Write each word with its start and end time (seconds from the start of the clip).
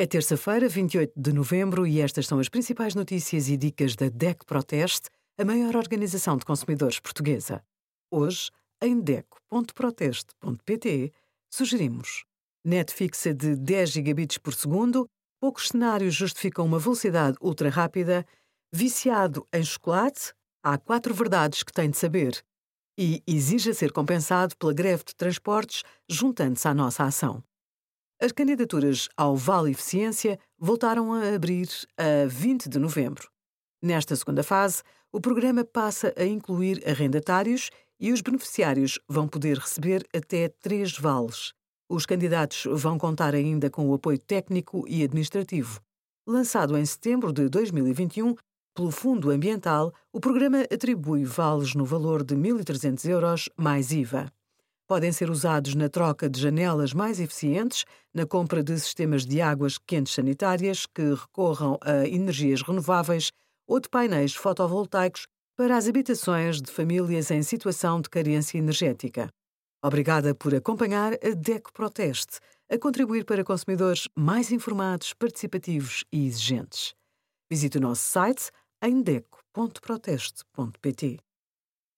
É 0.00 0.06
terça-feira, 0.06 0.68
28 0.68 1.12
de 1.16 1.32
novembro, 1.32 1.84
e 1.84 2.00
estas 2.00 2.28
são 2.28 2.38
as 2.38 2.48
principais 2.48 2.94
notícias 2.94 3.48
e 3.48 3.56
dicas 3.56 3.96
da 3.96 4.08
DEC 4.08 4.44
Proteste, 4.46 5.08
a 5.36 5.44
maior 5.44 5.74
organização 5.74 6.36
de 6.36 6.44
consumidores 6.44 7.00
portuguesa. 7.00 7.64
Hoje, 8.08 8.48
em 8.80 9.00
DEC.proteste.pt, 9.00 11.12
sugerimos 11.50 12.22
net 12.64 12.94
fixa 12.94 13.34
de 13.34 13.56
10 13.56 13.90
gigabits 13.90 14.38
por 14.38 14.54
segundo, 14.54 15.10
poucos 15.40 15.70
cenários 15.70 16.14
justificam 16.14 16.64
uma 16.64 16.78
velocidade 16.78 17.36
ultra 17.40 17.68
rápida, 17.68 18.24
viciado 18.72 19.48
em 19.52 19.64
chocolate, 19.64 20.32
há 20.62 20.78
quatro 20.78 21.12
verdades 21.12 21.64
que 21.64 21.72
tem 21.72 21.90
de 21.90 21.96
saber, 21.96 22.40
e 22.96 23.20
exija 23.26 23.74
ser 23.74 23.90
compensado 23.90 24.56
pela 24.58 24.72
greve 24.72 25.02
de 25.02 25.16
transportes, 25.16 25.82
juntando-se 26.08 26.68
à 26.68 26.74
nossa 26.74 27.02
ação. 27.02 27.42
As 28.20 28.32
candidaturas 28.32 29.08
ao 29.16 29.36
Vale 29.36 29.70
Eficiência 29.70 30.40
voltaram 30.58 31.12
a 31.12 31.36
abrir 31.36 31.68
a 31.96 32.26
20 32.26 32.68
de 32.68 32.76
novembro. 32.76 33.30
Nesta 33.80 34.16
segunda 34.16 34.42
fase, 34.42 34.82
o 35.12 35.20
programa 35.20 35.64
passa 35.64 36.12
a 36.16 36.24
incluir 36.24 36.82
arrendatários 36.84 37.70
e 38.00 38.10
os 38.10 38.20
beneficiários 38.20 38.98
vão 39.08 39.28
poder 39.28 39.58
receber 39.58 40.04
até 40.12 40.48
três 40.48 40.98
vales. 40.98 41.52
Os 41.88 42.04
candidatos 42.06 42.64
vão 42.68 42.98
contar 42.98 43.36
ainda 43.36 43.70
com 43.70 43.88
o 43.88 43.94
apoio 43.94 44.18
técnico 44.18 44.84
e 44.88 45.04
administrativo. 45.04 45.80
Lançado 46.26 46.76
em 46.76 46.84
setembro 46.84 47.32
de 47.32 47.48
2021 47.48 48.34
pelo 48.74 48.90
Fundo 48.90 49.30
Ambiental, 49.30 49.94
o 50.12 50.18
programa 50.18 50.62
atribui 50.62 51.24
vales 51.24 51.72
no 51.72 51.84
valor 51.84 52.24
de 52.24 52.34
1.300 52.34 53.08
euros 53.08 53.48
mais 53.56 53.92
IVA 53.92 54.28
podem 54.88 55.12
ser 55.12 55.30
usados 55.30 55.74
na 55.74 55.90
troca 55.90 56.30
de 56.30 56.40
janelas 56.40 56.94
mais 56.94 57.20
eficientes, 57.20 57.84
na 58.12 58.26
compra 58.26 58.62
de 58.62 58.76
sistemas 58.80 59.26
de 59.26 59.42
águas 59.42 59.76
quentes 59.76 60.14
sanitárias 60.14 60.86
que 60.86 61.14
recorram 61.14 61.78
a 61.82 62.08
energias 62.08 62.62
renováveis 62.62 63.30
ou 63.68 63.78
de 63.78 63.88
painéis 63.88 64.34
fotovoltaicos 64.34 65.26
para 65.56 65.76
as 65.76 65.86
habitações 65.86 66.60
de 66.62 66.72
famílias 66.72 67.30
em 67.30 67.42
situação 67.42 68.00
de 68.00 68.08
carência 68.08 68.56
energética. 68.56 69.28
Obrigada 69.84 70.34
por 70.34 70.54
acompanhar 70.54 71.12
a 71.14 71.34
DECO 71.36 71.70
Proteste, 71.72 72.38
a 72.70 72.78
contribuir 72.78 73.26
para 73.26 73.44
consumidores 73.44 74.08
mais 74.16 74.50
informados, 74.50 75.12
participativos 75.12 76.04
e 76.10 76.26
exigentes. 76.26 76.94
Visite 77.50 77.76
o 77.76 77.80
nosso 77.80 78.02
site 78.02 78.50
em 78.82 79.02
deco.proteste.pt. 79.02 81.27